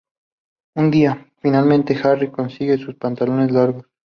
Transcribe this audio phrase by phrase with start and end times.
[0.73, 3.85] Un día, finalmente, Harry consigue sus pantalones largos.